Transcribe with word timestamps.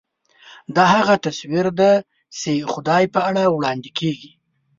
دا 0.75 0.83
هغه 0.95 1.15
تصویر 1.25 1.67
دی 1.79 1.93
چې 2.39 2.51
خدای 2.71 3.03
په 3.13 3.19
اړه 3.29 3.43
وړاندې 3.49 3.89
کېږي. 3.99 4.31